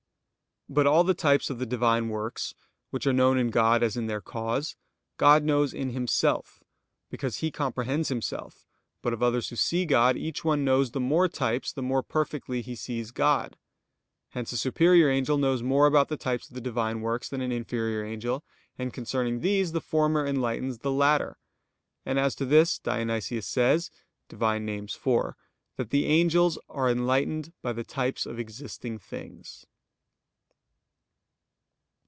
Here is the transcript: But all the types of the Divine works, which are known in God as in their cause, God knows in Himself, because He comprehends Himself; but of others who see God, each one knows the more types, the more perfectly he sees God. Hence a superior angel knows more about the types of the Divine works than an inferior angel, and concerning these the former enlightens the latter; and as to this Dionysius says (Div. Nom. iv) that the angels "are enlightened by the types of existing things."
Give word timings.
But 0.69 0.87
all 0.87 1.03
the 1.03 1.13
types 1.13 1.49
of 1.49 1.59
the 1.59 1.65
Divine 1.65 2.07
works, 2.07 2.55
which 2.91 3.05
are 3.05 3.11
known 3.11 3.37
in 3.37 3.49
God 3.49 3.83
as 3.83 3.97
in 3.97 4.07
their 4.07 4.21
cause, 4.21 4.77
God 5.17 5.43
knows 5.43 5.73
in 5.73 5.89
Himself, 5.89 6.63
because 7.09 7.39
He 7.39 7.51
comprehends 7.51 8.07
Himself; 8.07 8.65
but 9.01 9.11
of 9.11 9.21
others 9.21 9.49
who 9.49 9.57
see 9.57 9.83
God, 9.85 10.15
each 10.15 10.45
one 10.45 10.63
knows 10.63 10.91
the 10.91 11.01
more 11.01 11.27
types, 11.27 11.73
the 11.73 11.81
more 11.81 12.01
perfectly 12.01 12.61
he 12.61 12.77
sees 12.77 13.11
God. 13.11 13.57
Hence 14.29 14.53
a 14.53 14.57
superior 14.57 15.09
angel 15.09 15.37
knows 15.37 15.61
more 15.61 15.87
about 15.87 16.07
the 16.07 16.15
types 16.15 16.47
of 16.47 16.55
the 16.55 16.61
Divine 16.61 17.01
works 17.01 17.27
than 17.27 17.41
an 17.41 17.51
inferior 17.51 18.05
angel, 18.05 18.41
and 18.79 18.93
concerning 18.93 19.41
these 19.41 19.73
the 19.73 19.81
former 19.81 20.25
enlightens 20.25 20.77
the 20.77 20.91
latter; 20.91 21.37
and 22.05 22.17
as 22.17 22.33
to 22.35 22.45
this 22.45 22.79
Dionysius 22.79 23.45
says 23.45 23.91
(Div. 24.29 24.39
Nom. 24.39 24.69
iv) 24.87 24.95
that 25.75 25.89
the 25.89 26.05
angels 26.05 26.57
"are 26.69 26.89
enlightened 26.89 27.51
by 27.61 27.73
the 27.73 27.83
types 27.83 28.25
of 28.25 28.39
existing 28.39 28.99
things." 28.99 29.65